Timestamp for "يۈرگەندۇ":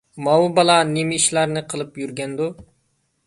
2.05-2.51